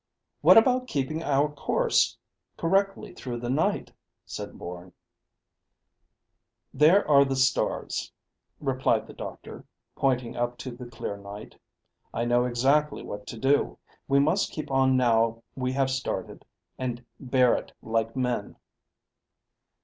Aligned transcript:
"What 0.41 0.57
about 0.57 0.87
keeping 0.87 1.21
our 1.21 1.47
course 1.51 2.17
correctly 2.57 3.13
through 3.13 3.39
the 3.39 3.51
night?" 3.51 3.93
said 4.25 4.57
Bourne. 4.57 4.93
"There 6.73 7.07
are 7.07 7.23
the 7.23 7.35
stars," 7.35 8.11
replied 8.59 9.05
the 9.05 9.13
doctor, 9.13 9.63
pointing 9.95 10.35
up 10.35 10.57
to 10.57 10.71
the 10.71 10.87
clear 10.87 11.19
sky. 11.19 11.51
"I 12.15 12.25
know 12.25 12.45
exactly 12.45 13.03
what 13.03 13.27
to 13.27 13.37
do. 13.37 13.77
We 14.07 14.17
must 14.19 14.51
keep 14.51 14.71
on 14.71 14.97
now 14.97 15.43
we 15.55 15.71
have 15.73 15.91
started, 15.91 16.45
and 16.79 17.05
bear 17.19 17.53
it 17.55 17.71
like 17.83 18.15
men." 18.15 18.55